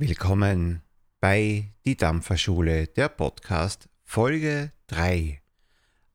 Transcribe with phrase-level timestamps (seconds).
[0.00, 0.82] Willkommen
[1.18, 5.42] bei Die Dampferschule, der Podcast Folge 3.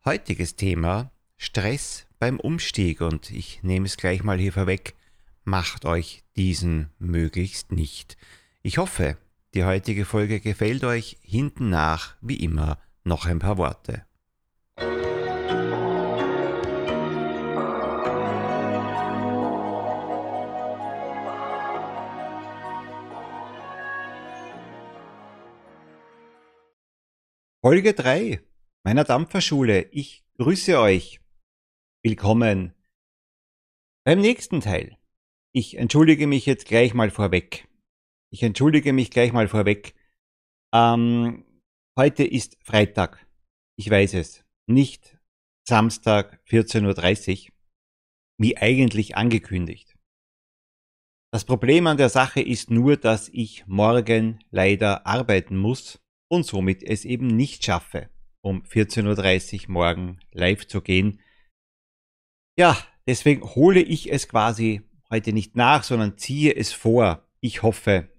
[0.06, 4.96] Heutiges Thema Stress beim Umstieg und ich nehme es gleich mal hier vorweg,
[5.44, 8.16] macht euch diesen möglichst nicht.
[8.62, 9.18] Ich hoffe,
[9.54, 14.06] die heutige Folge gefällt euch hinten nach, wie immer, noch ein paar Worte.
[27.66, 28.42] Folge 3
[28.84, 29.84] meiner Dampferschule.
[29.94, 31.22] Ich grüße euch.
[32.04, 32.74] Willkommen
[34.04, 34.98] beim nächsten Teil.
[35.54, 37.70] Ich entschuldige mich jetzt gleich mal vorweg.
[38.34, 39.96] Ich entschuldige mich gleich mal vorweg.
[40.76, 41.46] Ähm,
[41.98, 43.26] heute ist Freitag.
[43.78, 44.44] Ich weiß es.
[44.68, 45.18] Nicht
[45.66, 47.54] Samstag 14.30 Uhr,
[48.42, 49.98] wie eigentlich angekündigt.
[51.32, 56.03] Das Problem an der Sache ist nur, dass ich morgen leider arbeiten muss
[56.34, 58.10] und somit es eben nicht schaffe,
[58.42, 61.22] um 14.30 Uhr morgen live zu gehen.
[62.58, 67.30] Ja, deswegen hole ich es quasi heute nicht nach, sondern ziehe es vor.
[67.40, 68.10] Ich hoffe,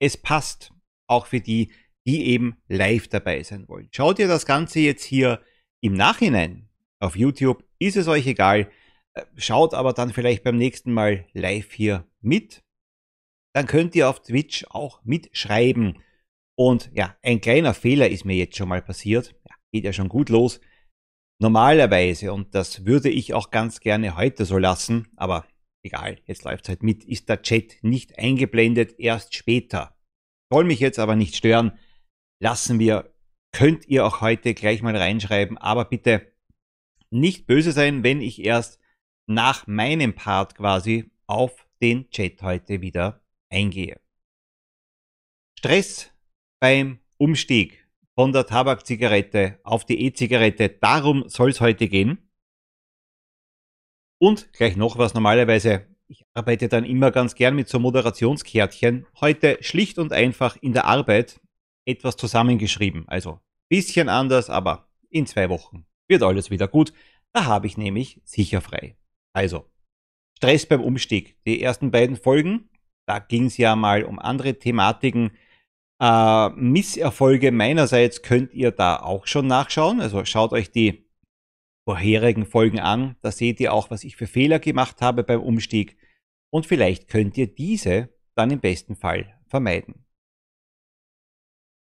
[0.00, 0.72] es passt
[1.08, 1.72] auch für die,
[2.06, 3.88] die eben live dabei sein wollen.
[3.90, 5.42] Schaut ihr das Ganze jetzt hier
[5.80, 6.68] im Nachhinein
[7.00, 8.70] auf YouTube, ist es euch egal.
[9.36, 12.62] Schaut aber dann vielleicht beim nächsten Mal live hier mit.
[13.54, 15.98] Dann könnt ihr auf Twitch auch mitschreiben
[16.56, 19.34] und ja, ein kleiner Fehler ist mir jetzt schon mal passiert.
[19.48, 20.60] Ja, geht ja schon gut los.
[21.40, 25.46] Normalerweise, und das würde ich auch ganz gerne heute so lassen, aber
[25.84, 29.96] egal, jetzt läuft es halt mit, ist der Chat nicht eingeblendet, erst später.
[30.52, 31.76] Soll mich jetzt aber nicht stören.
[32.40, 33.12] Lassen wir,
[33.52, 36.32] könnt ihr auch heute gleich mal reinschreiben, aber bitte
[37.10, 38.80] nicht böse sein, wenn ich erst
[39.26, 44.00] nach meinem Part quasi auf den Chat heute wieder eingehe.
[45.58, 46.13] Stress
[46.64, 50.70] beim Umstieg von der Tabakzigarette auf die E-Zigarette.
[50.70, 52.30] Darum soll es heute gehen.
[54.18, 55.86] Und gleich noch was normalerweise.
[56.08, 59.04] Ich arbeite dann immer ganz gern mit so Moderationskärtchen.
[59.20, 61.38] Heute schlicht und einfach in der Arbeit
[61.84, 63.06] etwas zusammengeschrieben.
[63.08, 66.94] Also bisschen anders, aber in zwei Wochen wird alles wieder gut.
[67.34, 68.96] Da habe ich nämlich sicher frei.
[69.34, 69.70] Also,
[70.38, 71.36] Stress beim Umstieg.
[71.44, 72.70] Die ersten beiden Folgen,
[73.04, 75.32] da ging es ja mal um andere Thematiken.
[76.00, 80.00] Äh, Misserfolge meinerseits könnt ihr da auch schon nachschauen.
[80.00, 81.08] Also schaut euch die
[81.86, 83.16] vorherigen Folgen an.
[83.20, 85.96] Da seht ihr auch, was ich für Fehler gemacht habe beim Umstieg.
[86.50, 90.04] Und vielleicht könnt ihr diese dann im besten Fall vermeiden.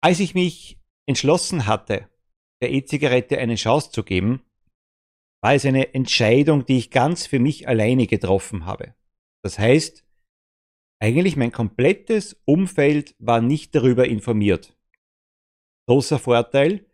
[0.02, 2.08] Als ich mich entschlossen hatte,
[2.60, 4.42] der E-Zigarette eine Chance zu geben,
[5.42, 8.94] war es eine Entscheidung, die ich ganz für mich alleine getroffen habe.
[9.42, 10.03] Das heißt,
[11.00, 14.76] eigentlich mein komplettes Umfeld war nicht darüber informiert.
[15.86, 16.86] Großer Vorteil,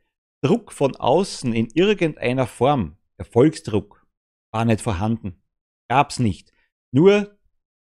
[0.43, 4.07] Druck von außen in irgendeiner Form, Erfolgsdruck,
[4.53, 5.43] war nicht vorhanden.
[5.89, 6.53] Gab's nicht.
[6.93, 7.39] Nur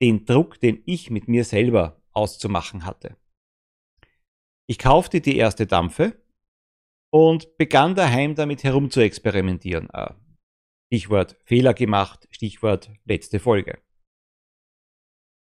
[0.01, 3.17] den Druck, den ich mit mir selber auszumachen hatte.
[4.67, 6.21] Ich kaufte die erste Dampfe
[7.11, 9.89] und begann daheim damit herum zu experimentieren.
[9.91, 10.13] Äh,
[10.87, 13.79] Stichwort Fehler gemacht, Stichwort letzte Folge.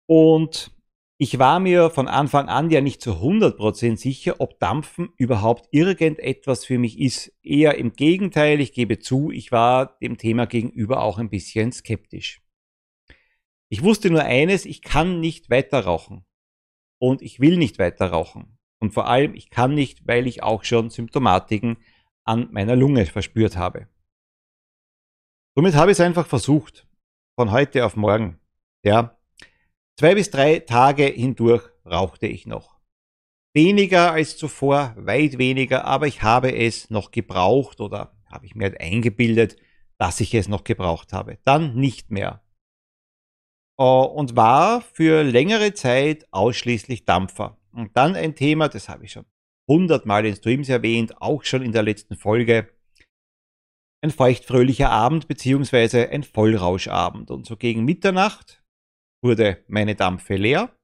[0.08, 0.70] Und
[1.18, 6.64] ich war mir von Anfang an ja nicht zu 100% sicher, ob Dampfen überhaupt irgendetwas
[6.64, 7.32] für mich ist.
[7.42, 12.40] Eher im Gegenteil, ich gebe zu, ich war dem Thema gegenüber auch ein bisschen skeptisch.
[13.68, 16.24] Ich wusste nur eines, ich kann nicht weiter rauchen.
[16.98, 18.58] Und ich will nicht weiter rauchen.
[18.80, 21.76] Und vor allem, ich kann nicht, weil ich auch schon Symptomatiken
[22.24, 23.88] an meiner Lunge verspürt habe.
[25.54, 26.86] Somit habe ich es einfach versucht.
[27.34, 28.38] Von heute auf morgen.
[28.84, 29.17] Ja,
[29.98, 32.78] Zwei bis drei Tage hindurch rauchte ich noch.
[33.52, 38.66] Weniger als zuvor, weit weniger, aber ich habe es noch gebraucht oder habe ich mir
[38.66, 39.56] halt eingebildet,
[39.98, 41.38] dass ich es noch gebraucht habe.
[41.44, 42.44] Dann nicht mehr.
[43.76, 47.58] Oh, und war für längere Zeit ausschließlich Dampfer.
[47.72, 49.26] Und dann ein Thema, das habe ich schon
[49.68, 52.68] hundertmal in Streams erwähnt, auch schon in der letzten Folge.
[54.00, 57.32] Ein feuchtfröhlicher Abend beziehungsweise ein Vollrauschabend.
[57.32, 58.57] Und so gegen Mitternacht
[59.22, 60.74] wurde meine Dampfe leer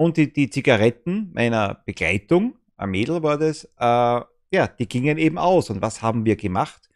[0.00, 5.36] und die, die Zigaretten meiner Begleitung, ein Mädel war das, äh, ja, die gingen eben
[5.36, 5.68] aus.
[5.68, 6.88] Und was haben wir gemacht?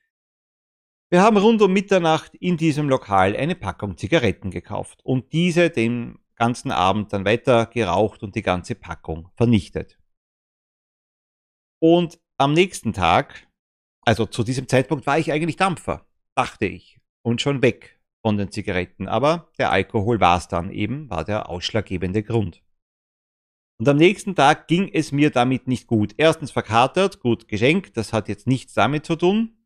[1.10, 6.18] Wir haben rund um Mitternacht in diesem Lokal eine Packung Zigaretten gekauft und diese den
[6.34, 9.98] ganzen Abend dann weiter geraucht und die ganze Packung vernichtet.
[11.78, 13.46] Und am nächsten Tag,
[14.00, 18.50] also zu diesem Zeitpunkt war ich eigentlich Dampfer, dachte ich, und schon weg von den
[18.50, 19.06] Zigaretten.
[19.06, 22.62] Aber der Alkohol war es dann eben, war der ausschlaggebende Grund.
[23.78, 26.14] Und am nächsten Tag ging es mir damit nicht gut.
[26.16, 29.58] Erstens verkatert, gut geschenkt, das hat jetzt nichts damit zu tun.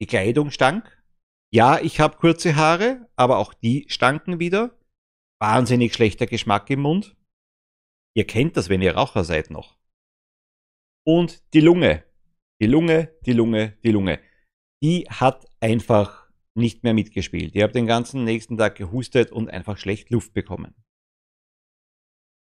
[0.00, 1.02] Die Kleidung stank.
[1.52, 4.78] Ja, ich habe kurze Haare, aber auch die stanken wieder.
[5.38, 7.14] Wahnsinnig schlechter Geschmack im Mund.
[8.14, 9.76] Ihr kennt das, wenn ihr Raucher seid noch.
[11.04, 12.04] Und die Lunge.
[12.60, 14.20] Die Lunge, die Lunge, die Lunge.
[14.82, 16.21] Die hat einfach
[16.54, 17.54] nicht mehr mitgespielt.
[17.54, 20.74] Ich habe den ganzen nächsten Tag gehustet und einfach schlecht Luft bekommen.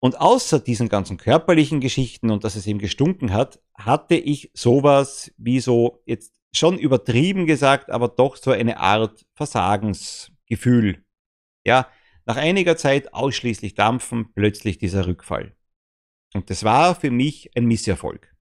[0.05, 5.33] Und außer diesen ganzen körperlichen Geschichten und dass es ihm gestunken hat, hatte ich sowas
[5.39, 11.03] wie so, jetzt schon übertrieben gesagt, aber doch so eine Art Versagensgefühl.
[11.65, 11.89] Ja,
[12.27, 15.57] nach einiger Zeit ausschließlich dampfen, plötzlich dieser Rückfall.
[16.35, 18.37] Und das war für mich ein Misserfolg.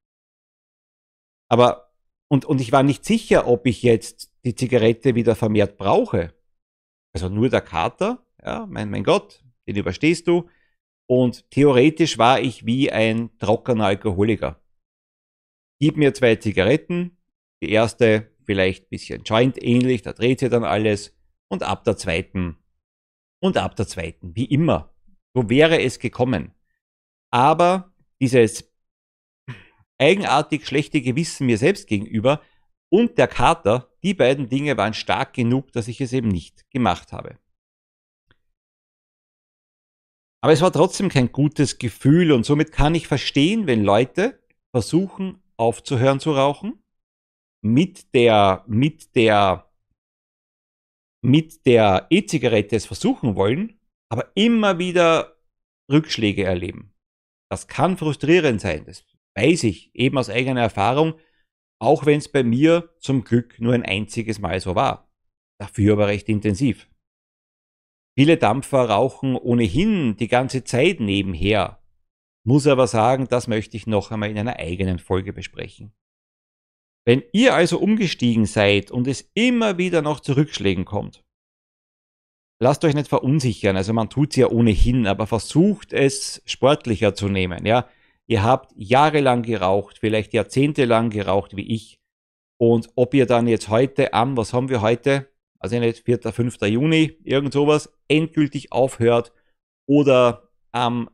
[1.48, 1.94] Aber,
[2.28, 6.34] und, und ich war nicht sicher, ob ich jetzt die Zigarette wieder vermehrt brauche.
[7.14, 10.48] Also nur der Kater, ja, mein, mein Gott, den überstehst du.
[11.06, 14.60] Und theoretisch war ich wie ein trockener Alkoholiker.
[15.80, 17.18] Gib mir zwei Zigaretten,
[17.62, 21.16] die erste vielleicht ein bisschen Joint ähnlich, da dreht sich dann alles
[21.48, 22.58] und ab der zweiten
[23.40, 24.94] und ab der zweiten, wie immer.
[25.34, 26.54] So wäre es gekommen.
[27.30, 28.72] Aber dieses
[29.98, 32.40] eigenartig schlechte Gewissen mir selbst gegenüber
[32.90, 37.12] und der Kater, die beiden Dinge waren stark genug, dass ich es eben nicht gemacht
[37.12, 37.38] habe.
[40.42, 44.42] Aber es war trotzdem kein gutes Gefühl und somit kann ich verstehen, wenn Leute
[44.72, 46.82] versuchen aufzuhören zu rauchen,
[47.62, 49.72] mit der, mit der,
[51.22, 53.80] mit der E-Zigarette es versuchen wollen,
[54.10, 55.38] aber immer wieder
[55.90, 56.92] Rückschläge erleben.
[57.50, 59.06] Das kann frustrierend sein, das
[59.36, 61.14] weiß ich eben aus eigener Erfahrung,
[61.80, 65.10] auch wenn es bei mir zum Glück nur ein einziges Mal so war.
[65.58, 66.88] Dafür aber recht intensiv.
[68.16, 71.82] Viele Dampfer rauchen ohnehin die ganze Zeit nebenher.
[72.46, 75.92] Muss aber sagen, das möchte ich noch einmal in einer eigenen Folge besprechen.
[77.06, 81.24] Wenn ihr also umgestiegen seid und es immer wieder noch zu Rückschlägen kommt,
[82.60, 83.76] lasst euch nicht verunsichern.
[83.76, 87.66] Also man tut es ja ohnehin, aber versucht es sportlicher zu nehmen.
[87.66, 87.88] Ja,
[88.26, 92.00] ihr habt jahrelang geraucht, vielleicht jahrzehntelang geraucht wie ich.
[92.58, 95.28] Und ob ihr dann jetzt heute am, was haben wir heute?
[95.64, 96.60] also nicht 4., 5.
[96.66, 99.32] Juni, irgend sowas, endgültig aufhört
[99.88, 101.08] oder am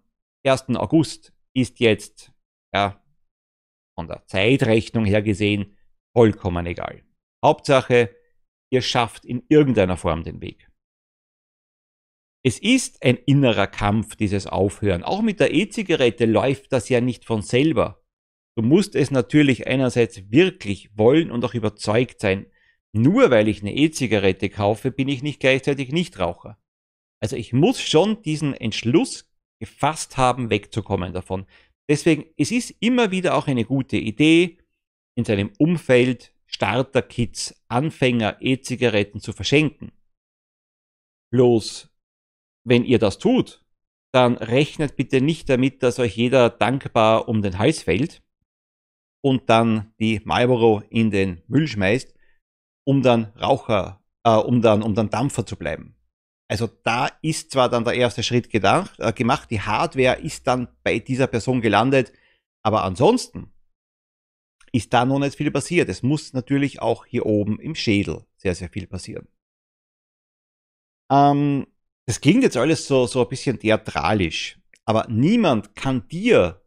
[0.45, 0.71] 1.
[0.71, 2.33] August ist jetzt
[2.75, 3.01] ja,
[3.97, 5.79] von der Zeitrechnung her gesehen
[6.17, 7.05] vollkommen egal.
[7.45, 8.13] Hauptsache,
[8.73, 10.69] ihr schafft in irgendeiner Form den Weg.
[12.43, 15.03] Es ist ein innerer Kampf, dieses Aufhören.
[15.03, 18.03] Auch mit der E-Zigarette läuft das ja nicht von selber.
[18.57, 22.47] Du musst es natürlich einerseits wirklich wollen und auch überzeugt sein,
[22.93, 26.59] nur weil ich eine E-Zigarette kaufe, bin ich nicht gleichzeitig Nichtraucher.
[27.23, 31.47] Also ich muss schon diesen Entschluss gefasst haben, wegzukommen davon.
[31.89, 34.59] Deswegen, es ist immer wieder auch eine gute Idee,
[35.17, 39.93] in seinem Umfeld Starter-Kits, Anfänger, E-Zigaretten zu verschenken.
[41.31, 41.90] Bloß,
[42.65, 43.65] wenn ihr das tut,
[44.13, 48.23] dann rechnet bitte nicht damit, dass euch jeder dankbar um den Hals fällt
[49.23, 52.15] und dann die Marlboro in den Müll schmeißt,
[52.85, 55.97] um dann Raucher, äh, um dann, um dann Dampfer zu bleiben.
[56.49, 60.69] Also da ist zwar dann der erste Schritt gedacht, äh, gemacht, die Hardware ist dann
[60.83, 62.13] bei dieser Person gelandet,
[62.65, 63.53] aber ansonsten
[64.73, 65.89] ist da noch nicht viel passiert.
[65.89, 69.29] Es muss natürlich auch hier oben im Schädel sehr, sehr viel passieren.
[71.11, 71.67] Ähm,
[72.11, 76.61] das klingt jetzt alles so, so ein bisschen theatralisch, aber niemand kann dir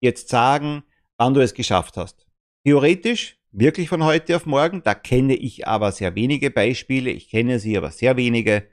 [0.00, 0.82] jetzt sagen,
[1.16, 2.26] wann du es geschafft hast.
[2.64, 4.82] Theoretisch wirklich von heute auf morgen.
[4.82, 7.12] Da kenne ich aber sehr wenige Beispiele.
[7.12, 8.68] Ich kenne sie aber sehr wenige.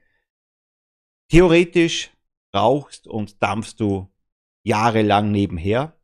[1.29, 2.09] Theoretisch
[2.51, 4.11] rauchst und dampfst du
[4.63, 6.01] jahrelang nebenher.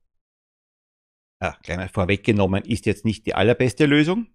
[1.41, 4.27] Ja, kleiner vorweggenommen, ist jetzt nicht die allerbeste Lösung.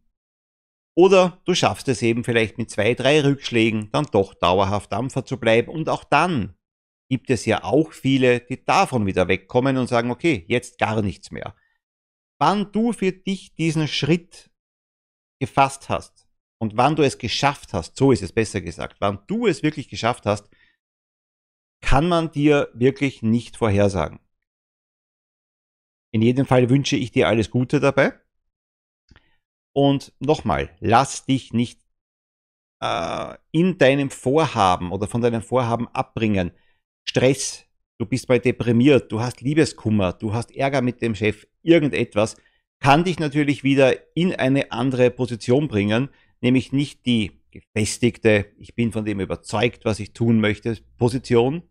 [0.98, 5.38] Oder du schaffst es eben vielleicht mit zwei, drei Rückschlägen dann doch dauerhaft Dampfer zu
[5.38, 5.70] bleiben.
[5.70, 6.56] Und auch dann
[7.08, 11.30] gibt es ja auch viele, die davon wieder wegkommen und sagen, okay, jetzt gar nichts
[11.30, 11.54] mehr
[12.38, 14.50] wann du für dich diesen Schritt
[15.40, 16.28] gefasst hast
[16.60, 19.88] und wann du es geschafft hast, so ist es besser gesagt, wann du es wirklich
[19.88, 20.48] geschafft hast,
[21.80, 24.20] kann man dir wirklich nicht vorhersagen.
[26.12, 28.18] In jedem Fall wünsche ich dir alles Gute dabei.
[29.74, 31.80] Und nochmal, lass dich nicht
[32.82, 36.52] äh, in deinem Vorhaben oder von deinem Vorhaben abbringen.
[37.08, 37.64] Stress,
[37.98, 42.36] du bist mal deprimiert, du hast Liebeskummer, du hast Ärger mit dem Chef, irgendetwas,
[42.80, 46.10] kann dich natürlich wieder in eine andere Position bringen,
[46.40, 51.62] nämlich nicht die gefestigte, ich bin von dem überzeugt, was ich tun möchte, Position,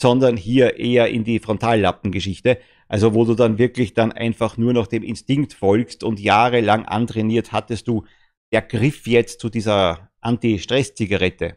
[0.00, 2.58] sondern hier eher in die Frontallappengeschichte.
[2.88, 7.52] Also wo du dann wirklich dann einfach nur noch dem Instinkt folgst und jahrelang antrainiert
[7.52, 8.04] hattest du
[8.52, 11.56] der Griff jetzt zu dieser Anti-Stress-Zigarette.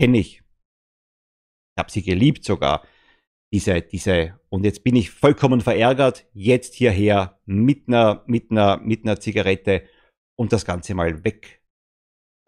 [0.00, 0.36] Kenne ich.
[0.36, 2.86] Ich habe sie geliebt sogar.
[3.52, 9.04] Diese, diese, und jetzt bin ich vollkommen verärgert, jetzt hierher mit einer, mit einer, mit
[9.04, 9.88] einer Zigarette
[10.36, 11.62] und das Ganze mal weg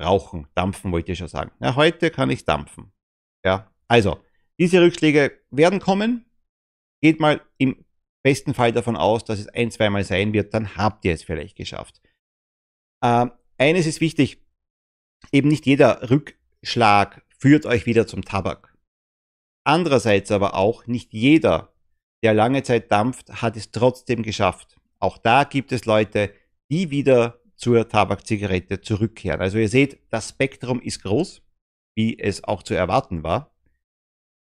[0.03, 1.53] rauchen, dampfen wollte ich schon sagen.
[1.61, 2.93] Ja, heute kann ich dampfen.
[3.45, 4.21] Ja, also,
[4.59, 6.27] diese Rückschläge werden kommen.
[7.01, 7.85] Geht mal im
[8.23, 11.57] besten Fall davon aus, dass es ein, zweimal sein wird, dann habt ihr es vielleicht
[11.57, 12.01] geschafft.
[13.03, 14.45] Ähm, eines ist wichtig,
[15.33, 18.77] eben nicht jeder Rückschlag führt euch wieder zum Tabak.
[19.65, 21.73] Andererseits aber auch nicht jeder,
[22.23, 24.77] der lange Zeit dampft, hat es trotzdem geschafft.
[24.99, 26.35] Auch da gibt es Leute,
[26.71, 29.41] die wieder zur Tabakzigarette zurückkehren.
[29.41, 31.43] Also ihr seht, das Spektrum ist groß,
[31.97, 33.55] wie es auch zu erwarten war.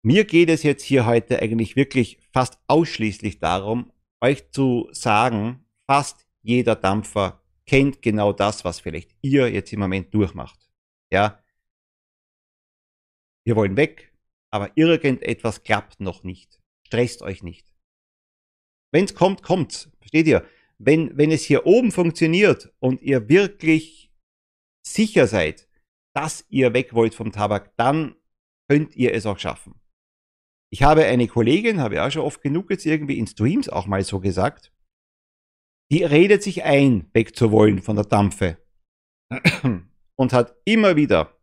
[0.07, 6.29] Mir geht es jetzt hier heute eigentlich wirklich fast ausschließlich darum, euch zu sagen, fast
[6.43, 10.71] jeder Dampfer kennt genau das, was vielleicht ihr jetzt im Moment durchmacht.
[11.13, 11.43] Ja.
[13.45, 14.13] Wir wollen weg,
[14.53, 16.61] aber irgendetwas klappt noch nicht.
[16.87, 17.75] Stresst euch nicht.
[18.93, 19.91] Wenn es kommt, kommt's.
[19.99, 20.47] Versteht ihr?
[20.79, 24.13] wenn, wenn es hier oben funktioniert und ihr wirklich
[24.87, 25.69] sicher seid,
[26.15, 28.17] dass ihr weg wollt vom Tabak, dann
[28.69, 29.81] könnt ihr es auch schaffen.
[30.77, 33.87] Ich habe eine Kollegin, habe ich auch schon oft genug jetzt irgendwie in Streams auch
[33.87, 34.75] mal so gesagt,
[35.91, 38.63] die redet sich ein, wegzuwollen von der Dampfe
[40.19, 41.35] und hat immer wieder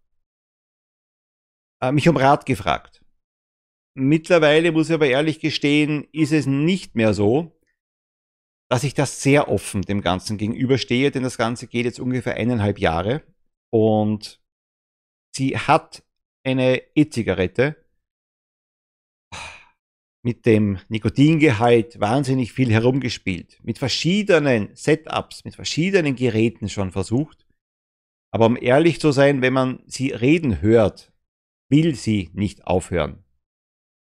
[1.81, 3.03] äh, mich um Rat gefragt.
[3.97, 7.59] Mittlerweile muss ich aber ehrlich gestehen, ist es nicht mehr so,
[8.69, 12.77] dass ich das sehr offen dem Ganzen gegenüberstehe, denn das Ganze geht jetzt ungefähr eineinhalb
[12.77, 13.23] Jahre
[13.73, 14.39] und
[15.35, 16.03] sie hat
[16.45, 17.82] eine E-Zigarette
[20.23, 27.45] mit dem Nikotingehalt wahnsinnig viel herumgespielt, mit verschiedenen Setups, mit verschiedenen Geräten schon versucht.
[28.31, 31.11] Aber um ehrlich zu sein, wenn man sie reden hört,
[31.69, 33.23] will sie nicht aufhören.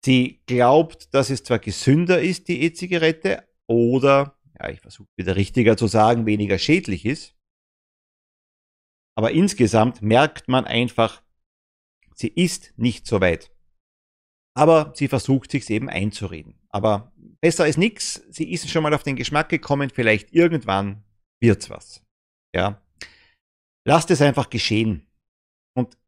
[0.05, 5.77] Sie glaubt, dass es zwar gesünder ist, die E-Zigarette, oder ja, ich versuche wieder richtiger
[5.77, 7.35] zu sagen, weniger schädlich ist.
[9.17, 11.23] Aber insgesamt merkt man einfach,
[12.15, 13.54] sie ist nicht so weit.
[14.57, 16.55] Aber sie versucht sich eben einzureden.
[16.69, 18.23] Aber besser als nichts.
[18.31, 19.91] Sie ist schon mal auf den Geschmack gekommen.
[19.91, 21.03] Vielleicht irgendwann
[21.41, 22.05] wird's was.
[22.55, 22.81] Ja.
[23.87, 25.07] Lasst es einfach geschehen.
[25.77, 25.99] Und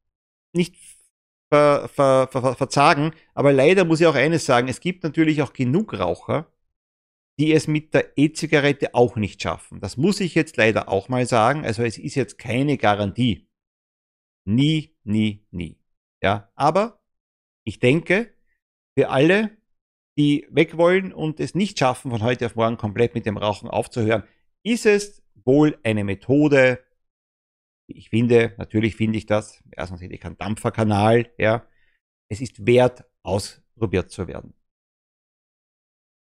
[0.54, 0.76] nicht
[1.52, 3.12] ver, ver, ver, verzagen.
[3.34, 4.68] Aber leider muss ich auch eines sagen.
[4.68, 6.50] Es gibt natürlich auch genug Raucher,
[7.38, 9.80] die es mit der E-Zigarette auch nicht schaffen.
[9.80, 11.64] Das muss ich jetzt leider auch mal sagen.
[11.64, 13.48] Also es ist jetzt keine Garantie.
[14.48, 15.78] Nie, nie, nie.
[16.22, 17.02] Ja, aber
[17.64, 18.32] ich denke,
[18.96, 19.56] für alle,
[20.18, 23.68] die weg wollen und es nicht schaffen, von heute auf morgen komplett mit dem Rauchen
[23.68, 24.24] aufzuhören,
[24.64, 26.82] ist es wohl eine Methode,
[27.88, 31.68] ich finde, natürlich finde ich das, erstens sehe ich keinen Dampferkanal, ja,
[32.28, 34.54] es ist wert, ausprobiert zu werden.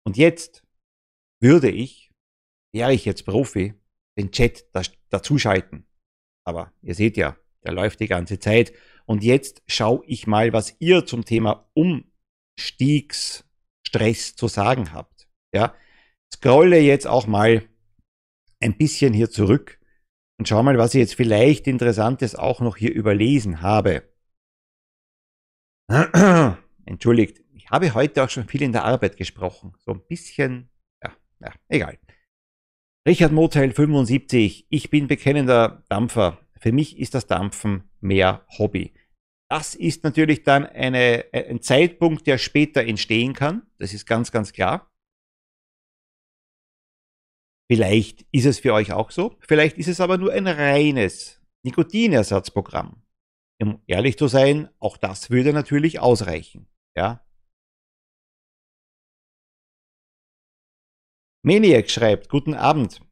[0.07, 0.67] Und jetzt
[1.41, 2.13] würde ich,
[2.73, 3.75] wäre ich jetzt Profi,
[4.17, 4.67] den Chat
[5.11, 5.87] dazuschalten.
[6.45, 8.73] Aber ihr seht ja, der läuft die ganze Zeit.
[9.05, 11.71] Und jetzt schaue ich mal, was ihr zum Thema
[12.59, 15.29] Umstiegsstress zu sagen habt.
[15.55, 15.75] Ja,
[16.33, 17.69] scrolle jetzt auch mal
[18.61, 19.81] ein bisschen hier zurück
[20.39, 24.09] und schau mal, was ich jetzt vielleicht Interessantes auch noch hier überlesen habe.
[26.87, 29.75] Entschuldigt, ich habe heute auch schon viel in der Arbeit gesprochen.
[29.85, 30.71] So ein bisschen
[31.43, 31.99] ja, egal.
[33.07, 34.67] Richard Motel 75.
[34.69, 36.39] Ich bin bekennender Dampfer.
[36.61, 38.93] Für mich ist das Dampfen mehr Hobby.
[39.53, 43.67] Das ist natürlich dann eine, ein Zeitpunkt, der später entstehen kann.
[43.77, 44.91] Das ist ganz, ganz klar.
[47.71, 49.37] Vielleicht ist es für euch auch so.
[49.41, 53.03] Vielleicht ist es aber nur ein reines Nikotinersatzprogramm.
[53.61, 56.67] Um ehrlich zu sein, auch das würde natürlich ausreichen.
[56.97, 57.23] Ja,
[61.45, 63.03] Maniac schreibt, guten Abend.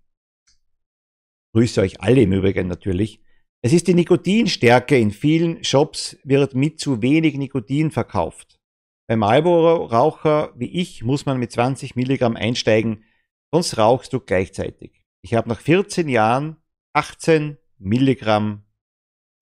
[1.52, 3.20] Grüße euch alle im Übrigen natürlich.
[3.62, 4.98] Es ist die Nikotinstärke.
[4.98, 8.58] In vielen Shops wird mit zu wenig Nikotin verkauft.
[9.06, 13.04] Bei Marlboro-Raucher wie ich muss man mit 20 Milligramm einsteigen,
[13.52, 15.04] sonst rauchst du gleichzeitig.
[15.22, 16.56] Ich habe nach 14 Jahren
[16.94, 18.64] 18 Milligramm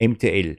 [0.01, 0.57] MTL.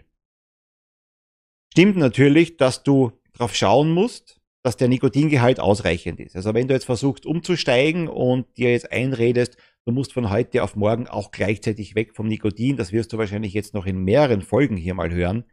[1.73, 6.35] Stimmt natürlich, dass du darauf schauen musst, dass der Nikotingehalt ausreichend ist.
[6.35, 10.75] Also wenn du jetzt versuchst umzusteigen und dir jetzt einredest, du musst von heute auf
[10.75, 14.77] morgen auch gleichzeitig weg vom Nikotin, das wirst du wahrscheinlich jetzt noch in mehreren Folgen
[14.77, 15.45] hier mal hören,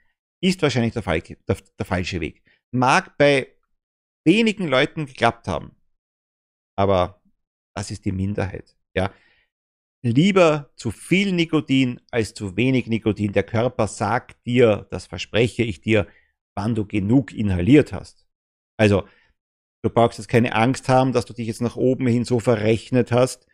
[0.43, 2.43] ist wahrscheinlich der, Fall, der, der falsche Weg.
[2.73, 3.49] Mag bei
[4.27, 5.77] wenigen Leuten geklappt haben.
[6.77, 7.23] Aber
[7.75, 8.77] das ist die Minderheit.
[8.95, 9.13] Ja.
[10.03, 13.33] Lieber zu viel Nikotin als zu wenig Nikotin.
[13.33, 16.07] Der Körper sagt dir, das verspreche ich dir,
[16.55, 18.27] wann du genug inhaliert hast.
[18.79, 19.09] Also,
[19.83, 23.11] du brauchst jetzt keine Angst haben, dass du dich jetzt nach oben hin so verrechnet
[23.13, 23.47] hast,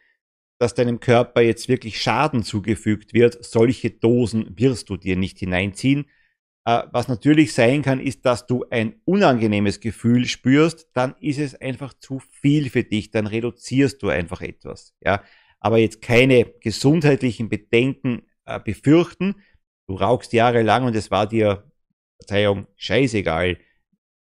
[0.63, 3.45] dass deinem Körper jetzt wirklich Schaden zugefügt wird.
[3.45, 6.07] Solche Dosen wirst du dir nicht hineinziehen.
[6.65, 11.61] Äh, was natürlich sein kann, ist, dass du ein unangenehmes Gefühl spürst, dann ist es
[11.61, 14.95] einfach zu viel für dich, dann reduzierst du einfach etwas.
[15.05, 15.25] Ja?
[15.59, 19.35] Aber jetzt keine gesundheitlichen Bedenken äh, befürchten.
[19.89, 21.69] Du rauchst jahrelang und es war dir,
[22.21, 23.59] Verzeihung, scheißegal,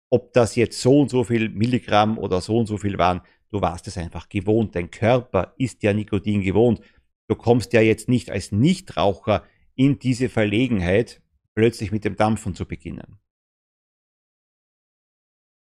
[0.09, 3.21] ob das jetzt so und so viel Milligramm oder so und so viel waren.
[3.51, 4.75] Du warst es einfach gewohnt.
[4.75, 6.81] Dein Körper ist ja Nikotin gewohnt.
[7.27, 11.21] Du kommst ja jetzt nicht als Nichtraucher in diese Verlegenheit,
[11.53, 13.19] plötzlich mit dem Dampfen zu beginnen.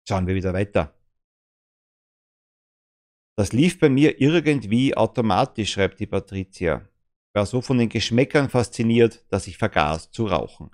[0.08, 0.94] Schauen wir wieder weiter.
[3.36, 6.88] Das lief bei mir irgendwie automatisch, schreibt die Patricia.
[7.34, 10.70] War so von den Geschmäckern fasziniert, dass ich vergaß zu rauchen.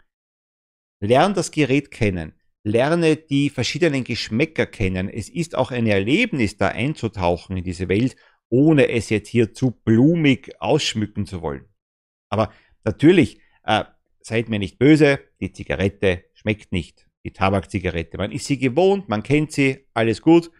[1.01, 2.33] Lern das Gerät kennen.
[2.63, 5.09] Lerne die verschiedenen Geschmäcker kennen.
[5.09, 8.15] Es ist auch ein Erlebnis, da einzutauchen in diese Welt,
[8.49, 11.65] ohne es jetzt hier zu blumig ausschmücken zu wollen.
[12.29, 12.51] Aber
[12.83, 13.85] natürlich, äh,
[14.21, 17.07] seid mir nicht böse, die Zigarette schmeckt nicht.
[17.25, 18.17] Die Tabakzigarette.
[18.17, 20.51] Man ist sie gewohnt, man kennt sie, alles gut.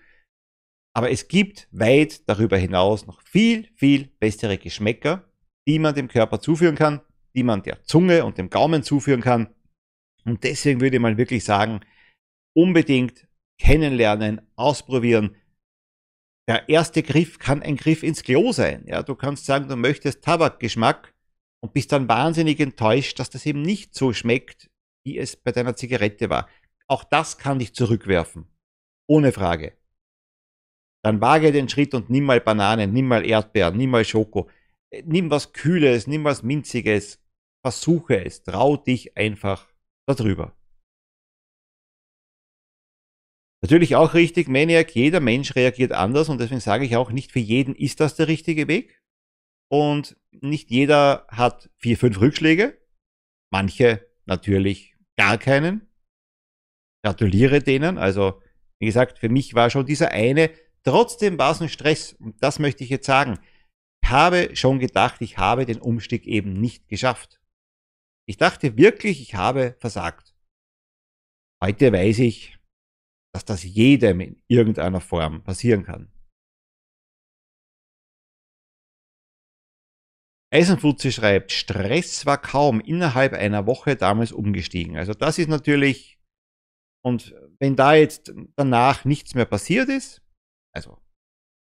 [0.94, 5.32] Aber es gibt weit darüber hinaus noch viel, viel bessere Geschmäcker,
[5.68, 7.02] die man dem Körper zuführen kann,
[7.36, 9.56] die man der Zunge und dem Gaumen zuführen kann.
[10.26, 11.82] Und deswegen würde man wirklich sagen,
[12.56, 13.28] unbedingt
[13.60, 15.36] kennenlernen, ausprobieren.
[16.48, 18.86] Der erste Griff kann ein Griff ins Klo sein.
[18.88, 21.14] Ja, du kannst sagen, du möchtest Tabakgeschmack
[21.62, 24.70] und bist dann wahnsinnig enttäuscht, dass das eben nicht so schmeckt,
[25.06, 26.50] wie es bei deiner Zigarette war.
[26.88, 28.48] Auch das kann dich zurückwerfen.
[29.08, 29.78] Ohne Frage.
[31.04, 34.50] Dann wage den Schritt und nimm mal Bananen, nimm mal Erdbeeren, nimm mal Schoko.
[35.04, 37.20] Nimm was Kühles, nimm was Minziges.
[37.62, 38.44] Versuche es.
[38.44, 39.69] Trau dich einfach
[40.16, 40.56] darüber.
[43.62, 47.40] Natürlich auch richtig, Maniac, jeder Mensch reagiert anders und deswegen sage ich auch, nicht für
[47.40, 49.02] jeden ist das der richtige Weg.
[49.70, 52.80] Und nicht jeder hat vier, fünf Rückschläge.
[53.52, 55.88] Manche natürlich gar keinen.
[57.04, 57.98] Gratuliere denen.
[57.98, 58.42] Also,
[58.80, 60.50] wie gesagt, für mich war schon dieser eine.
[60.84, 62.14] Trotzdem war es ein Stress.
[62.14, 63.40] Und das möchte ich jetzt sagen.
[64.02, 67.39] Ich habe schon gedacht, ich habe den Umstieg eben nicht geschafft.
[68.30, 70.36] Ich dachte wirklich, ich habe versagt.
[71.64, 72.60] Heute weiß ich,
[73.34, 76.14] dass das jedem in irgendeiner Form passieren kann.
[80.54, 84.96] Eisenfutzi schreibt, Stress war kaum innerhalb einer Woche damals umgestiegen.
[84.96, 86.20] Also das ist natürlich,
[87.04, 90.22] und wenn da jetzt danach nichts mehr passiert ist,
[90.72, 91.02] also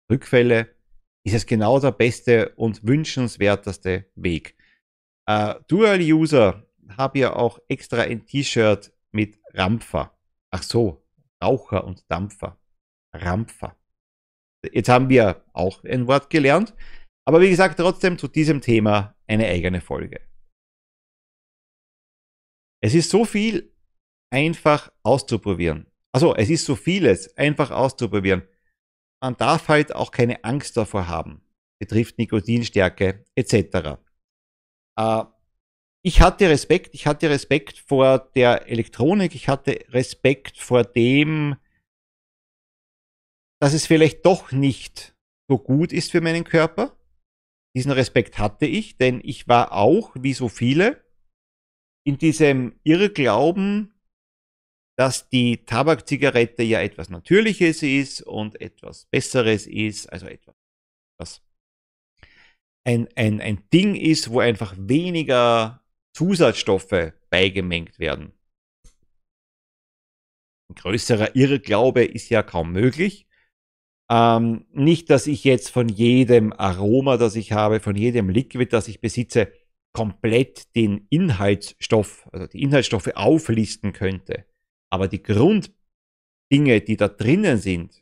[0.09, 0.73] Rückfälle,
[1.25, 4.55] ist es genau der beste und wünschenswerteste Weg.
[5.29, 10.17] Uh, Dual User habe ja auch extra ein T-Shirt mit Rampfer.
[10.51, 11.05] Ach so,
[11.43, 12.59] Raucher und Dampfer.
[13.13, 13.77] Rampfer.
[14.71, 16.73] Jetzt haben wir auch ein Wort gelernt.
[17.25, 20.21] Aber wie gesagt, trotzdem zu diesem Thema eine eigene Folge.
[22.81, 23.73] Es ist so viel
[24.29, 25.87] einfach auszuprobieren.
[26.11, 28.43] Also es ist so vieles einfach auszuprobieren.
[29.21, 31.41] Man darf halt auch keine Angst davor haben.
[31.79, 34.02] Betrifft Nikotinstärke etc.
[34.97, 35.23] Äh,
[36.05, 41.55] ich hatte Respekt, ich hatte Respekt vor der Elektronik, ich hatte Respekt vor dem,
[43.61, 45.15] dass es vielleicht doch nicht
[45.49, 46.97] so gut ist für meinen Körper.
[47.75, 51.03] Diesen Respekt hatte ich, denn ich war auch, wie so viele,
[52.05, 53.93] in diesem Irrglauben,
[54.97, 60.55] dass die Tabakzigarette ja etwas Natürliches ist und etwas Besseres ist, also etwas,
[61.17, 61.41] was
[62.85, 65.83] ein, ein, ein Ding ist, wo einfach weniger
[66.15, 68.33] Zusatzstoffe beigemengt werden.
[70.69, 73.27] Ein größerer Irrglaube ist ja kaum möglich.
[74.11, 78.87] Ähm, nicht, dass ich jetzt von jedem Aroma, das ich habe, von jedem Liquid, das
[78.87, 79.51] ich besitze,
[79.93, 84.45] komplett den Inhaltsstoff, also die Inhaltsstoffe auflisten könnte.
[84.91, 88.01] Aber die Grunddinge, die da drinnen sind,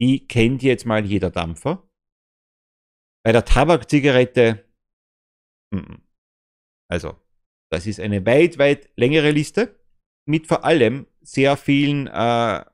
[0.00, 1.89] die kennt jetzt mal jeder Dampfer.
[3.24, 4.64] Bei der Tabakzigarette,
[6.88, 7.16] also,
[7.70, 9.78] das ist eine weit, weit längere Liste
[10.26, 12.64] mit vor allem sehr vielen äh,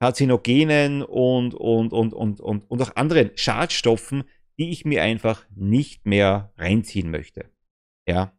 [0.00, 4.24] Karzinogenen und, und, und, und, und, und auch anderen Schadstoffen,
[4.58, 7.50] die ich mir einfach nicht mehr reinziehen möchte.
[8.08, 8.32] Ja.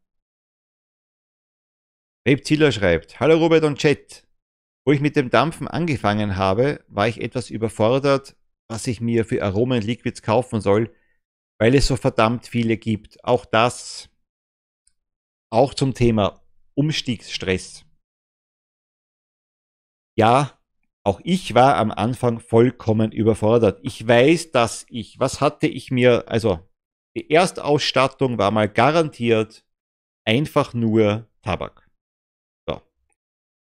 [2.43, 4.27] Ziller schreibt, Hallo Robert und Chat.
[4.85, 8.35] Wo ich mit dem Dampfen angefangen habe, war ich etwas überfordert,
[8.67, 10.91] was ich mir für Aromen Liquids kaufen soll,
[11.61, 13.23] weil es so verdammt viele gibt.
[13.23, 14.09] Auch das,
[15.51, 16.41] auch zum Thema
[16.73, 17.85] Umstiegsstress.
[20.17, 20.59] Ja,
[21.03, 23.79] auch ich war am Anfang vollkommen überfordert.
[23.83, 26.67] Ich weiß, dass ich, was hatte ich mir, also
[27.15, 29.63] die Erstausstattung war mal garantiert
[30.25, 31.87] einfach nur Tabak.
[32.67, 32.81] So.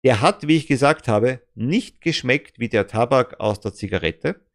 [0.03, 4.45] Der hat, wie ich gesagt habe, nicht geschmeckt wie der Tabak aus der Zigarette.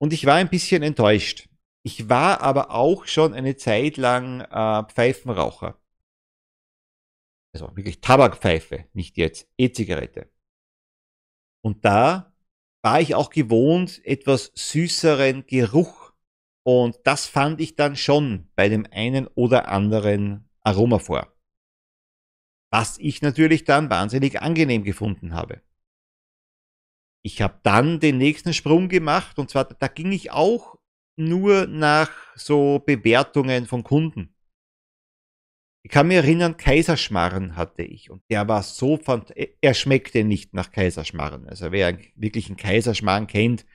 [0.00, 1.48] Und ich war ein bisschen enttäuscht.
[1.86, 5.78] Ich war aber auch schon eine Zeit lang äh, Pfeifenraucher.
[7.52, 10.30] Also wirklich Tabakpfeife, nicht jetzt E-Zigarette.
[11.62, 12.34] Und da
[12.82, 16.12] war ich auch gewohnt, etwas süßeren Geruch.
[16.62, 21.34] Und das fand ich dann schon bei dem einen oder anderen Aroma vor.
[22.72, 25.60] Was ich natürlich dann wahnsinnig angenehm gefunden habe.
[27.22, 30.73] Ich habe dann den nächsten Sprung gemacht und zwar, da ging ich auch
[31.16, 34.34] nur nach so Bewertungen von Kunden.
[35.84, 40.54] Ich kann mich erinnern, Kaiserschmarren hatte ich und der war so fand er schmeckte nicht
[40.54, 41.46] nach Kaiserschmarren.
[41.46, 43.66] Also wer wirklich einen Kaiserschmarren kennt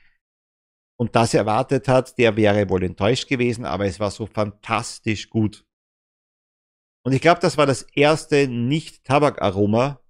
[0.98, 5.64] und das erwartet hat, der wäre wohl enttäuscht gewesen, aber es war so fantastisch gut.
[7.04, 10.02] Und ich glaube, das war das erste Nicht-Tabakaroma,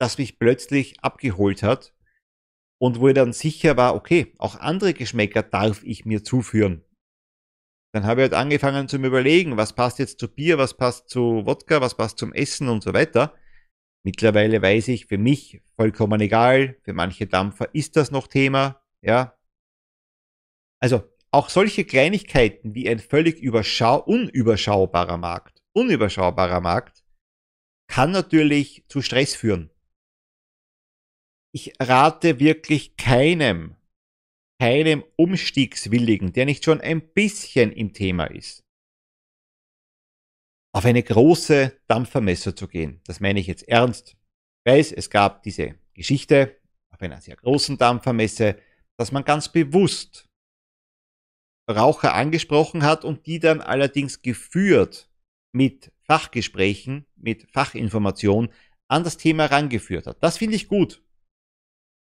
[0.00, 1.94] das mich plötzlich abgeholt hat
[2.82, 6.84] und wo ich dann sicher war, okay, auch andere Geschmäcker darf ich mir zuführen.
[7.94, 11.46] Dann habe ich halt angefangen zu überlegen, was passt jetzt zu Bier, was passt zu
[11.46, 13.36] Wodka, was passt zum Essen und so weiter.
[14.04, 19.38] Mittlerweile weiß ich, für mich vollkommen egal, für manche Dampfer ist das noch Thema, ja.
[20.80, 27.04] Also auch solche Kleinigkeiten wie ein völlig überschau unüberschaubarer Markt, unüberschaubarer Markt,
[27.86, 29.70] kann natürlich zu Stress führen.
[31.54, 33.76] Ich rate wirklich keinem,
[34.58, 38.62] keinem Umstiegswilligen, der nicht schon ein bisschen im Thema ist,
[40.74, 43.00] auf eine große Dampfermesse zu gehen.
[43.04, 44.16] Das meine ich jetzt ernst.
[44.64, 46.58] Ich weiß, es gab diese Geschichte
[46.90, 48.58] auf einer sehr großen Dampfermesse,
[48.96, 50.26] dass man ganz bewusst
[51.70, 55.10] Raucher angesprochen hat und die dann allerdings geführt
[55.54, 58.52] mit Fachgesprächen, mit Fachinformation
[58.88, 60.22] an das Thema rangeführt hat.
[60.22, 61.01] Das finde ich gut.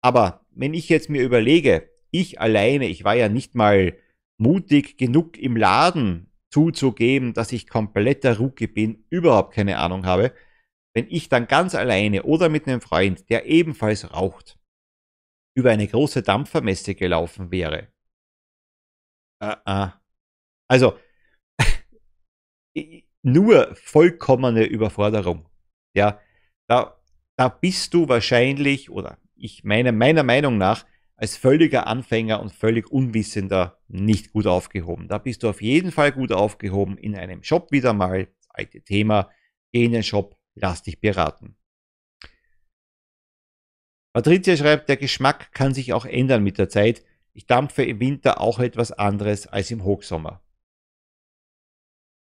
[0.04, 3.98] Aber wenn ich jetzt mir überlege, ich alleine, ich war ja nicht mal
[4.38, 10.34] mutig genug im Laden zuzugeben, dass ich kompletter Rookie bin, überhaupt keine Ahnung habe,
[10.94, 14.60] wenn ich dann ganz alleine oder mit einem Freund, der ebenfalls raucht,
[15.58, 17.88] über eine große Dampfermesse gelaufen wäre.
[19.42, 19.94] Uh -uh.
[20.70, 21.00] Also,
[23.24, 25.50] nur vollkommene Überforderung.
[25.96, 26.20] Ja,
[26.68, 27.00] da,
[27.38, 32.92] da bist du wahrscheinlich, oder ich meine, meiner Meinung nach, als völliger Anfänger und völlig
[32.92, 35.08] Unwissender nicht gut aufgehoben.
[35.08, 38.26] Da bist du auf jeden Fall gut aufgehoben in einem Shop wieder mal.
[38.26, 39.30] Das alte Thema.
[39.72, 41.56] Geh in den Shop, lass dich beraten.
[44.14, 47.04] Patricia schreibt, der Geschmack kann sich auch ändern mit der Zeit.
[47.34, 50.44] Ich dampfe im Winter auch etwas anderes als im Hochsommer.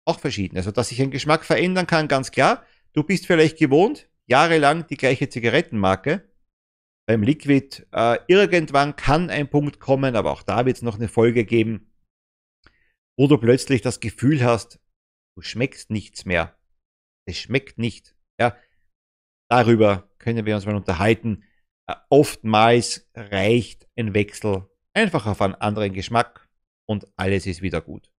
[0.06, 0.56] Auch verschieden.
[0.56, 2.64] Also, dass sich ein Geschmack verändern kann, ganz klar.
[2.94, 6.31] Du bist vielleicht gewohnt, jahrelang die gleiche Zigarettenmarke
[7.06, 7.86] beim Liquid.
[7.92, 11.92] Äh, irgendwann kann ein Punkt kommen, aber auch da wird es noch eine Folge geben,
[13.18, 14.80] wo du plötzlich das Gefühl hast,
[15.36, 16.56] du schmeckst nichts mehr.
[17.26, 18.16] Es schmeckt nicht.
[18.40, 18.56] Ja,
[19.50, 21.44] darüber können wir uns mal unterhalten.
[21.88, 26.48] Äh, oftmals reicht ein Wechsel einfach auf einen anderen Geschmack
[26.86, 28.11] und alles ist wieder gut.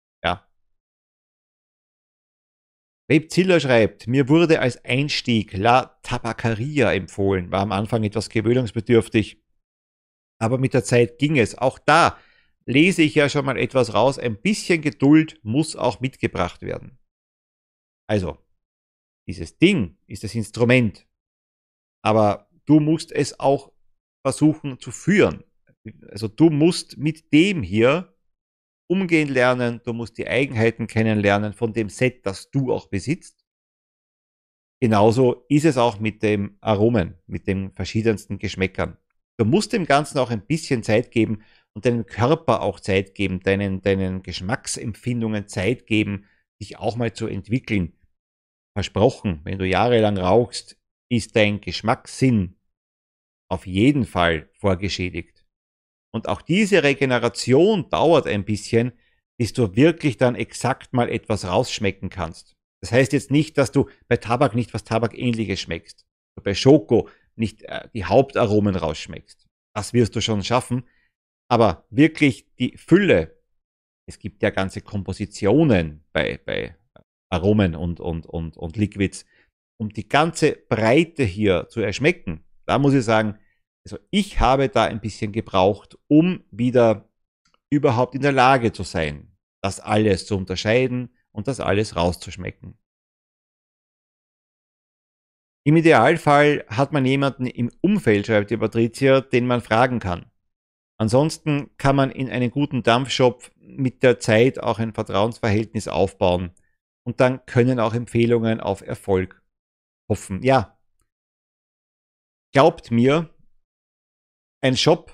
[3.28, 9.42] Ziller schreibt, mir wurde als Einstieg La Tabacaria empfohlen, war am Anfang etwas gewöhnungsbedürftig,
[10.40, 11.56] aber mit der Zeit ging es.
[11.56, 12.18] Auch da
[12.66, 16.98] lese ich ja schon mal etwas raus, ein bisschen Geduld muss auch mitgebracht werden.
[18.08, 18.38] Also,
[19.26, 21.06] dieses Ding ist das Instrument,
[22.02, 23.72] aber du musst es auch
[24.22, 25.44] versuchen zu führen.
[26.10, 28.13] Also du musst mit dem hier
[28.86, 33.44] umgehen lernen, du musst die Eigenheiten kennenlernen von dem Set, das du auch besitzt.
[34.80, 38.98] Genauso ist es auch mit dem Aromen, mit den verschiedensten Geschmäckern.
[39.38, 41.42] Du musst dem Ganzen auch ein bisschen Zeit geben
[41.74, 46.26] und deinem Körper auch Zeit geben, deinen, deinen Geschmacksempfindungen Zeit geben,
[46.60, 47.94] dich auch mal zu entwickeln.
[48.76, 50.78] Versprochen, wenn du jahrelang rauchst,
[51.10, 52.56] ist dein Geschmackssinn
[53.48, 55.33] auf jeden Fall vorgeschädigt.
[56.14, 58.92] Und auch diese Regeneration dauert ein bisschen,
[59.36, 62.54] bis du wirklich dann exakt mal etwas rausschmecken kannst.
[62.80, 66.06] Das heißt jetzt nicht, dass du bei Tabak nicht was Tabakähnliches schmeckst.
[66.40, 69.48] Bei Schoko, nicht äh, die Hauptaromen rausschmeckst.
[69.74, 70.84] Das wirst du schon schaffen.
[71.50, 73.42] Aber wirklich die Fülle,
[74.08, 76.76] es gibt ja ganze Kompositionen bei, bei
[77.28, 79.24] Aromen und, und, und, und Liquids,
[79.80, 82.44] um die ganze Breite hier zu erschmecken.
[82.66, 83.36] Da muss ich sagen,
[83.84, 87.08] also ich habe da ein bisschen gebraucht, um wieder
[87.70, 92.78] überhaupt in der Lage zu sein, das alles zu unterscheiden und das alles rauszuschmecken.
[95.66, 100.30] Im Idealfall hat man jemanden im Umfeld, schreibt die Patricia, den man fragen kann.
[100.98, 106.52] Ansonsten kann man in einem guten Dampfshop mit der Zeit auch ein Vertrauensverhältnis aufbauen
[107.04, 109.42] und dann können auch Empfehlungen auf Erfolg
[110.08, 110.42] hoffen.
[110.42, 110.78] Ja,
[112.52, 113.33] glaubt mir,
[114.64, 115.12] ein Shop,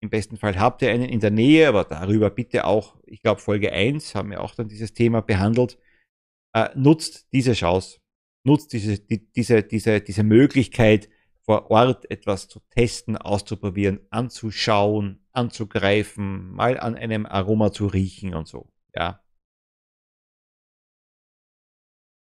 [0.00, 3.40] im besten Fall habt ihr einen in der Nähe, aber darüber bitte auch, ich glaube
[3.40, 5.78] Folge 1 haben wir auch dann dieses Thema behandelt,
[6.54, 8.00] äh, nutzt diese Chance,
[8.44, 11.10] nutzt diese, die, diese, diese, diese Möglichkeit,
[11.42, 18.46] vor Ort etwas zu testen, auszuprobieren, anzuschauen, anzugreifen, mal an einem Aroma zu riechen und
[18.48, 18.70] so.
[18.94, 19.22] Ja.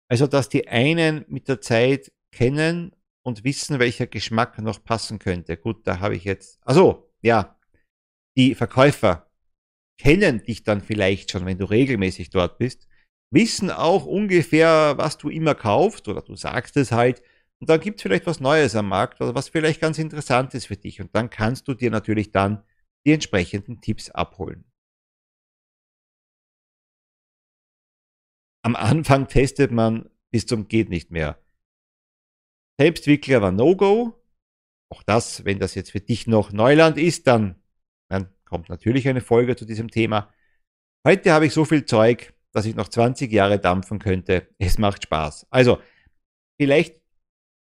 [0.10, 2.97] Also, dass die einen mit der Zeit kennen
[3.28, 5.58] und wissen, welcher Geschmack noch passen könnte.
[5.58, 6.62] Gut, da habe ich jetzt.
[6.64, 7.60] Also, ja.
[8.38, 9.30] Die Verkäufer
[10.00, 12.88] kennen dich dann vielleicht schon, wenn du regelmäßig dort bist,
[13.30, 17.22] wissen auch ungefähr, was du immer kaufst oder du sagst es halt.
[17.60, 20.68] Und dann gibt es vielleicht was Neues am Markt oder was vielleicht ganz interessant ist
[20.68, 21.02] für dich.
[21.02, 22.64] Und dann kannst du dir natürlich dann
[23.06, 24.64] die entsprechenden Tipps abholen.
[28.64, 31.44] Am Anfang testet man bis zum geht nicht mehr.
[32.80, 34.14] Selbstwickler war No-Go.
[34.90, 37.56] Auch das, wenn das jetzt für dich noch Neuland ist, dann,
[38.10, 40.34] dann kommt natürlich eine Folge zu diesem Thema.
[41.06, 44.48] Heute habe ich so viel Zeug, dass ich noch 20 Jahre dampfen könnte.
[44.58, 45.48] Es macht Spaß.
[45.50, 45.82] Also,
[46.60, 47.02] vielleicht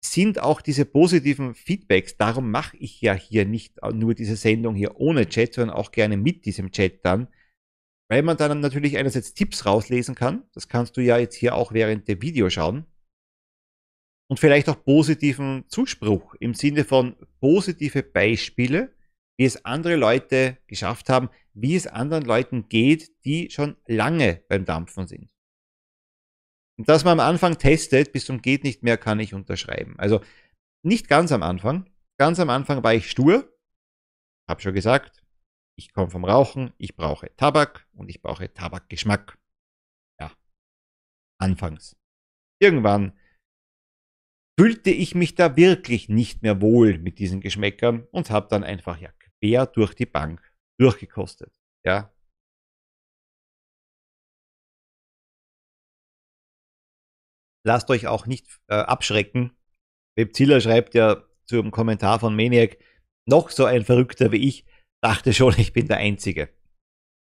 [0.03, 4.99] sind auch diese positiven Feedbacks, darum mache ich ja hier nicht nur diese Sendung hier
[4.99, 7.29] ohne Chat, sondern auch gerne mit diesem Chat dann,
[8.09, 11.73] weil man dann natürlich einerseits Tipps rauslesen kann, das kannst du ja jetzt hier auch
[11.73, 12.87] während der Video schauen,
[14.31, 18.95] und vielleicht auch positiven Zuspruch im Sinne von positive Beispiele,
[19.37, 24.65] wie es andere Leute geschafft haben, wie es anderen Leuten geht, die schon lange beim
[24.65, 25.33] Dampfen sind.
[26.79, 29.99] Und dass man am Anfang testet, bis zum geht nicht mehr, kann ich unterschreiben.
[29.99, 30.21] Also
[30.85, 31.91] nicht ganz am Anfang.
[32.17, 33.53] Ganz am Anfang war ich stur.
[34.49, 35.25] Hab schon gesagt,
[35.77, 39.37] ich komme vom Rauchen, ich brauche Tabak und ich brauche Tabakgeschmack.
[40.21, 40.31] Ja,
[41.39, 41.97] anfangs.
[42.61, 43.13] Irgendwann
[44.61, 49.01] fühlte ich mich da wirklich nicht mehr wohl mit diesen Geschmäckern und habe dann einfach
[49.01, 50.43] ja quer durch die Bank
[50.79, 51.59] durchgekostet.
[51.83, 52.13] Ja.
[57.65, 59.57] Lasst euch auch nicht äh, abschrecken.
[60.19, 62.77] Webziller schreibt ja zum Kommentar von Maniac,
[63.27, 64.67] noch so ein Verrückter wie ich,
[65.03, 66.51] dachte schon, ich bin der Einzige.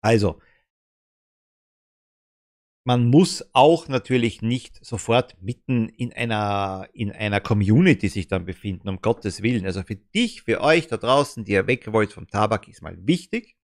[0.04, 0.42] Also,
[2.86, 8.89] man muss auch natürlich nicht sofort mitten in einer, in einer Community sich dann befinden,
[8.89, 9.65] um Gottes Willen.
[9.65, 12.98] Also für dich, für euch da draußen, die ihr weg wollt vom Tabak, ist mal
[13.08, 13.56] wichtig,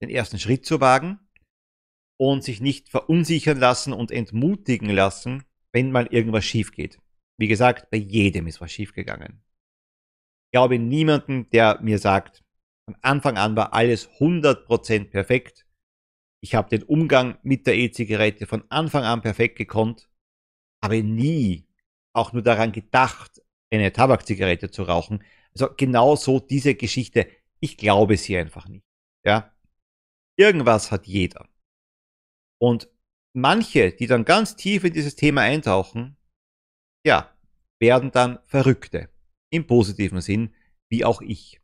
[0.00, 1.18] den ersten Schritt zu wagen
[2.20, 7.00] und sich nicht verunsichern lassen und entmutigen lassen, wenn mal irgendwas schief geht.
[7.36, 9.42] Wie gesagt, bei jedem ist was schief gegangen.
[10.46, 12.44] Ich glaube niemanden, der mir sagt,
[12.86, 15.67] von Anfang an war alles 100% perfekt
[16.40, 20.08] ich habe den Umgang mit der E-Zigarette von Anfang an perfekt gekonnt,
[20.82, 21.66] habe nie
[22.12, 25.22] auch nur daran gedacht, eine Tabakzigarette zu rauchen.
[25.52, 27.28] Also genau so diese Geschichte,
[27.60, 28.84] ich glaube sie einfach nicht.
[29.24, 29.54] Ja?
[30.36, 31.48] Irgendwas hat jeder.
[32.60, 32.88] Und
[33.34, 36.16] manche, die dann ganz tief in dieses Thema eintauchen,
[37.04, 37.32] ja,
[37.80, 39.10] werden dann Verrückte.
[39.50, 40.54] Im positiven Sinn,
[40.90, 41.60] wie auch ich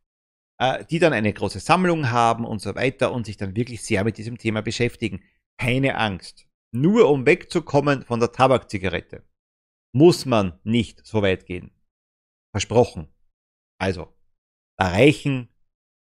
[0.89, 4.17] die dann eine große Sammlung haben und so weiter und sich dann wirklich sehr mit
[4.17, 5.21] diesem Thema beschäftigen.
[5.57, 6.47] Keine Angst.
[6.71, 9.23] Nur um wegzukommen von der Tabakzigarette,
[9.93, 11.71] muss man nicht so weit gehen.
[12.53, 13.07] Versprochen.
[13.79, 14.13] Also,
[14.77, 15.49] da reichen,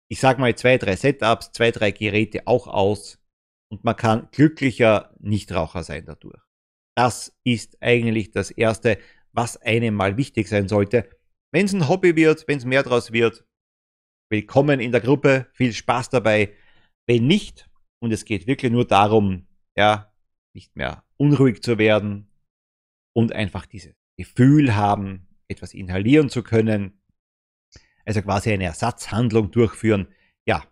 [0.09, 3.19] ich sag mal, zwei, drei Setups, zwei, drei Geräte auch aus
[3.69, 6.41] und man kann glücklicher Nichtraucher sein dadurch.
[6.97, 8.97] Das ist eigentlich das Erste,
[9.31, 11.09] was einem mal wichtig sein sollte.
[11.53, 13.45] Wenn es ein Hobby wird, wenn es mehr draus wird,
[14.31, 16.55] willkommen in der Gruppe, viel Spaß dabei.
[17.05, 20.11] Wenn nicht, und es geht wirklich nur darum, ja,
[20.53, 22.31] nicht mehr unruhig zu werden
[23.13, 27.01] und einfach dieses Gefühl haben, etwas inhalieren zu können,
[28.05, 30.07] also quasi eine Ersatzhandlung durchführen,
[30.47, 30.65] ja,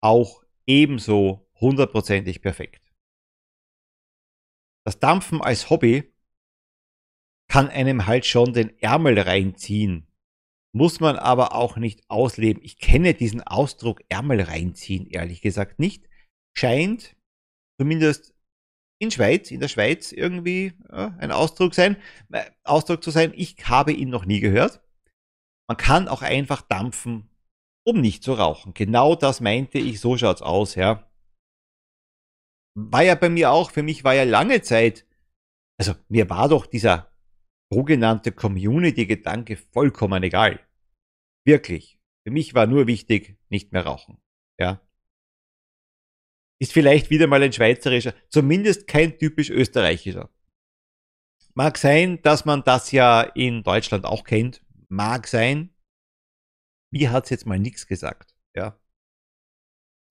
[0.00, 2.94] auch ebenso hundertprozentig perfekt.
[4.86, 6.14] Das Dampfen als Hobby
[7.48, 10.06] kann einem halt schon den Ärmel reinziehen,
[10.74, 12.62] muss man aber auch nicht ausleben.
[12.64, 16.08] Ich kenne diesen Ausdruck Ärmel reinziehen, ehrlich gesagt nicht.
[16.56, 17.16] Scheint
[17.80, 18.34] zumindest
[19.00, 21.96] in Schweiz, in der Schweiz irgendwie ja, ein Ausdruck sein,
[22.32, 23.32] äh, Ausdruck zu sein.
[23.36, 24.82] Ich habe ihn noch nie gehört.
[25.68, 27.30] Man kann auch einfach dampfen,
[27.86, 28.74] um nicht zu rauchen.
[28.74, 31.08] Genau das meinte ich, so schaut's aus, ja.
[32.76, 35.06] War ja bei mir auch, für mich war ja lange Zeit,
[35.78, 37.12] also mir war doch dieser
[37.72, 40.63] sogenannte Community-Gedanke vollkommen egal.
[41.44, 41.98] Wirklich.
[42.26, 44.18] Für mich war nur wichtig, nicht mehr rauchen.
[44.58, 44.80] Ja.
[46.58, 50.30] Ist vielleicht wieder mal ein schweizerischer, zumindest kein typisch österreichischer.
[51.54, 54.64] Mag sein, dass man das ja in Deutschland auch kennt.
[54.88, 55.74] Mag sein.
[56.90, 58.34] Mir hat's jetzt mal nichts gesagt.
[58.56, 58.80] Ja.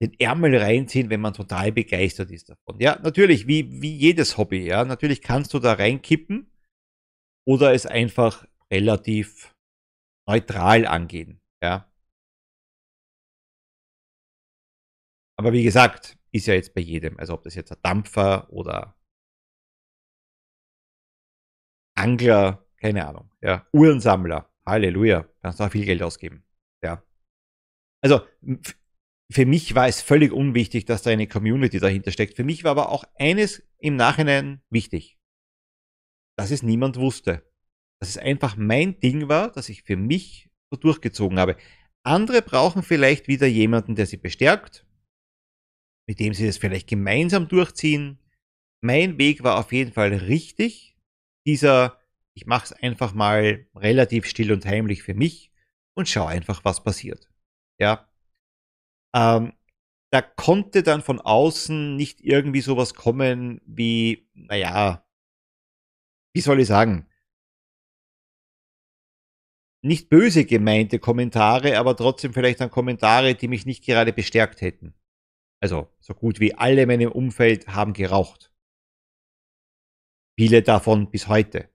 [0.02, 2.80] Den Ärmel reinziehen, wenn man total begeistert ist davon.
[2.80, 4.66] Ja, natürlich, wie, wie jedes Hobby.
[4.66, 6.52] Ja, natürlich kannst du da reinkippen
[7.46, 9.53] oder es einfach relativ
[10.28, 11.42] neutral angehen.
[11.62, 11.92] Ja.
[15.38, 18.98] Aber wie gesagt, ist ja jetzt bei jedem, also ob das jetzt ein Dampfer oder
[21.96, 26.44] Angler, keine Ahnung, ja, Uhrensammler, Halleluja, kannst du auch viel Geld ausgeben.
[26.84, 27.04] Ja.
[28.02, 28.22] Also
[29.32, 32.36] für mich war es völlig unwichtig, dass da eine Community dahinter steckt.
[32.36, 35.18] Für mich war aber auch eines im Nachhinein wichtig
[36.36, 37.44] dass es niemand wusste.
[38.04, 41.56] Dass es einfach mein Ding war, dass ich für mich so durchgezogen habe.
[42.06, 44.86] Andere brauchen vielleicht wieder jemanden, der sie bestärkt,
[46.06, 48.20] mit dem sie es vielleicht gemeinsam durchziehen.
[48.82, 50.98] Mein Weg war auf jeden Fall richtig.
[51.48, 51.98] Dieser,
[52.34, 55.54] ich mache es einfach mal relativ still und heimlich für mich
[55.96, 57.30] und schau einfach, was passiert.
[57.80, 58.10] Ja.
[59.16, 59.54] Ähm,
[60.12, 65.08] da konnte dann von außen nicht irgendwie sowas kommen wie, naja,
[66.36, 67.08] wie soll ich sagen,
[69.84, 74.94] nicht böse gemeinte Kommentare, aber trotzdem vielleicht dann Kommentare, die mich nicht gerade bestärkt hätten.
[75.62, 78.54] Also so gut wie alle in meinem Umfeld haben geraucht.
[80.40, 81.70] Viele davon bis heute.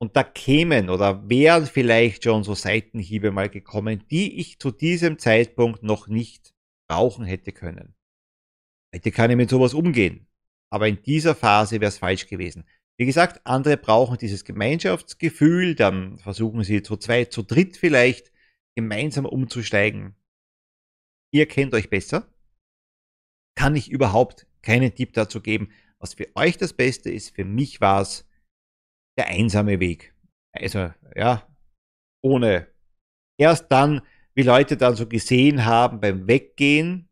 [0.00, 5.18] Und da kämen oder wären vielleicht schon so Seitenhiebe mal gekommen, die ich zu diesem
[5.18, 6.54] Zeitpunkt noch nicht
[6.90, 7.94] rauchen hätte können.
[8.94, 10.28] Heute kann ich mit sowas umgehen.
[10.70, 12.64] Aber in dieser Phase wäre es falsch gewesen.
[12.98, 18.32] Wie gesagt, andere brauchen dieses Gemeinschaftsgefühl, dann versuchen sie zu zweit, zu dritt vielleicht
[18.74, 20.16] gemeinsam umzusteigen.
[21.32, 22.32] Ihr kennt euch besser.
[23.56, 27.34] Kann ich überhaupt keinen Tipp dazu geben, was für euch das Beste ist.
[27.36, 28.28] Für mich war es
[29.16, 30.14] der einsame Weg.
[30.52, 31.48] Also, ja,
[32.20, 32.66] ohne.
[33.38, 34.02] Erst dann,
[34.34, 37.08] wie Leute dann so gesehen haben beim Weggehen,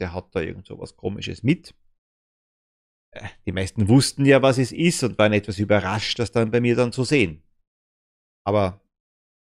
[0.00, 1.74] der hat da irgend so was komisches mit
[3.46, 6.76] die meisten wussten ja, was es ist und waren etwas überrascht, das dann bei mir
[6.76, 7.42] dann zu sehen.
[8.46, 8.80] Aber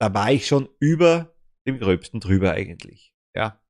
[0.00, 1.35] da war ich schon über
[1.66, 3.12] dem Gröbsten drüber eigentlich.
[3.35, 3.61] Ja.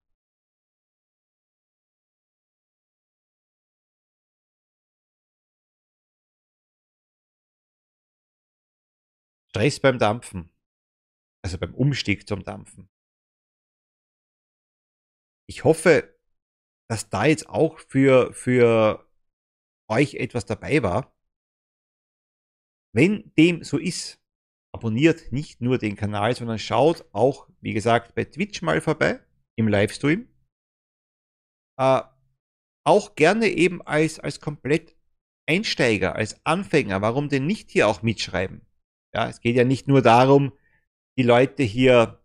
[9.51, 10.51] Stress beim Dampfen.
[11.45, 12.89] Also beim Umstieg zum Dampfen.
[15.47, 16.19] Ich hoffe,
[16.89, 19.04] dass da jetzt auch für, für
[19.89, 21.15] euch etwas dabei war.
[22.95, 24.21] Wenn dem so ist,
[24.73, 29.21] abonniert nicht nur den Kanal, sondern schaut auch, wie gesagt, bei Twitch mal vorbei
[29.57, 30.29] im Livestream.
[31.79, 32.03] Äh,
[32.87, 34.97] auch gerne eben als, als komplett
[35.47, 37.03] Einsteiger, als Anfänger.
[37.03, 38.67] Warum denn nicht hier auch mitschreiben?
[39.15, 40.53] Ja, es geht ja nicht nur darum,
[41.17, 42.21] die Leute hier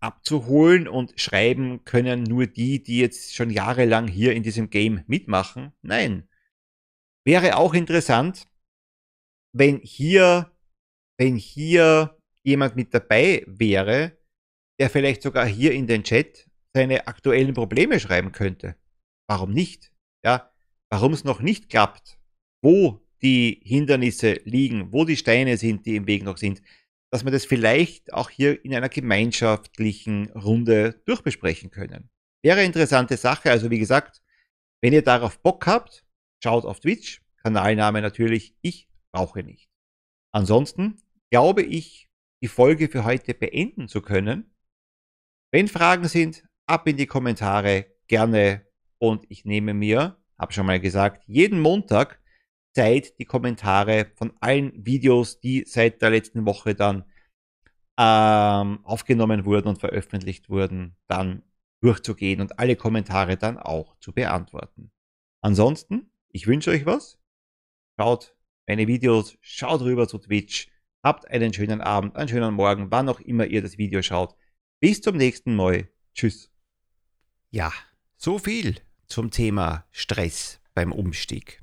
[0.00, 5.72] abzuholen und schreiben können nur die, die jetzt schon jahrelang hier in diesem Game mitmachen.
[5.82, 6.28] Nein,
[7.26, 8.46] Wäre auch interessant,
[9.52, 10.50] wenn hier,
[11.18, 14.18] wenn hier jemand mit dabei wäre,
[14.80, 18.76] der vielleicht sogar hier in den Chat seine aktuellen Probleme schreiben könnte.
[19.28, 19.92] Warum nicht?
[20.24, 20.52] Ja,
[20.90, 22.18] warum es noch nicht klappt,
[22.62, 26.62] wo die Hindernisse liegen, wo die Steine sind, die im Weg noch sind,
[27.12, 32.08] dass wir das vielleicht auch hier in einer gemeinschaftlichen Runde durchbesprechen können.
[32.42, 33.50] Wäre interessante Sache.
[33.50, 34.22] Also wie gesagt,
[34.82, 36.06] wenn ihr darauf Bock habt,
[36.42, 39.70] Schaut auf Twitch, Kanalname natürlich, ich rauche nicht.
[40.32, 42.08] Ansonsten glaube ich,
[42.42, 44.54] die Folge für heute beenden zu können.
[45.52, 48.66] Wenn Fragen sind, ab in die Kommentare, gerne.
[48.98, 52.20] Und ich nehme mir, habe schon mal gesagt, jeden Montag
[52.74, 57.04] Zeit, die Kommentare von allen Videos, die seit der letzten Woche dann
[57.98, 61.42] ähm, aufgenommen wurden und veröffentlicht wurden, dann
[61.82, 64.92] durchzugehen und alle Kommentare dann auch zu beantworten.
[65.42, 67.18] Ansonsten ich wünsche euch was.
[67.98, 68.34] Schaut
[68.66, 70.70] meine Videos, schaut rüber zu Twitch
[71.02, 74.34] Habt einen schönen Abend, einen schönen Morgen, wann auch immer ihr das Video schaut.
[74.80, 75.88] Bis zum nächsten Mal.
[76.14, 76.50] Tschüss.
[77.50, 77.72] Ja,
[78.16, 78.76] so viel
[79.06, 81.62] zum Thema Stress beim Umstieg.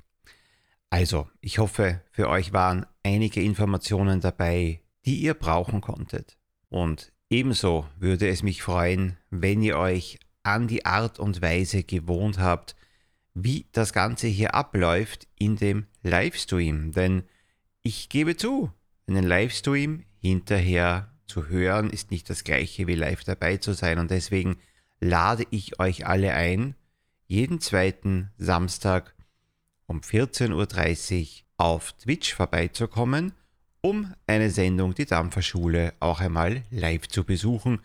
[0.90, 6.36] Also, ich hoffe, für euch waren einige Informationen dabei, die ihr brauchen konntet.
[6.68, 12.38] Und ebenso würde es mich freuen, wenn ihr euch an die Art und Weise gewohnt
[12.38, 12.74] habt,
[13.44, 16.92] wie das Ganze hier abläuft in dem Livestream.
[16.92, 17.24] Denn
[17.82, 18.72] ich gebe zu,
[19.06, 23.98] einen Livestream hinterher zu hören ist nicht das gleiche wie live dabei zu sein.
[23.98, 24.56] Und deswegen
[24.98, 26.74] lade ich euch alle ein,
[27.26, 29.14] jeden zweiten Samstag
[29.86, 31.28] um 14.30 Uhr
[31.58, 33.32] auf Twitch vorbeizukommen,
[33.80, 37.80] um eine Sendung Die Dampferschule auch einmal live zu besuchen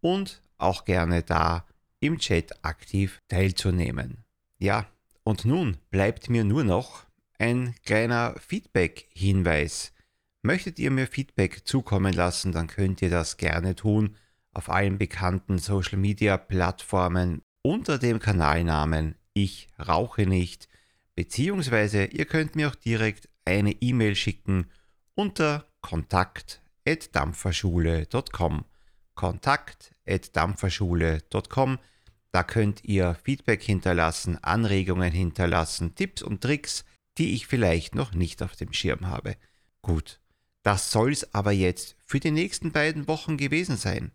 [0.00, 1.64] und auch gerne da
[2.00, 4.24] im Chat aktiv teilzunehmen.
[4.60, 4.86] Ja,
[5.24, 7.06] und nun bleibt mir nur noch
[7.38, 9.94] ein kleiner Feedback-Hinweis.
[10.42, 14.16] Möchtet ihr mir Feedback zukommen lassen, dann könnt ihr das gerne tun
[14.52, 20.68] auf allen bekannten Social-Media-Plattformen unter dem Kanalnamen Ich rauche nicht,
[21.14, 24.66] beziehungsweise ihr könnt mir auch direkt eine E-Mail schicken
[25.14, 28.64] unter kontakt.dampferschule.com.
[29.14, 31.78] Kontakt.dampferschule.com.
[32.32, 36.84] Da könnt ihr Feedback hinterlassen, Anregungen hinterlassen, Tipps und Tricks,
[37.18, 39.36] die ich vielleicht noch nicht auf dem Schirm habe.
[39.82, 40.20] Gut,
[40.62, 44.12] das soll's aber jetzt für die nächsten beiden Wochen gewesen sein.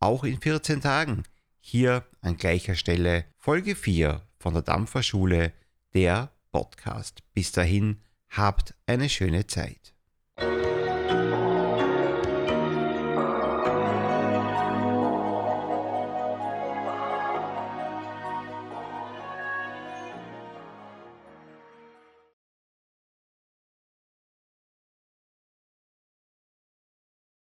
[0.00, 1.22] Auch in 14 Tagen.
[1.60, 5.52] Hier an gleicher Stelle Folge 4 von der Dampferschule,
[5.94, 7.22] der Podcast.
[7.32, 9.93] Bis dahin, habt eine schöne Zeit.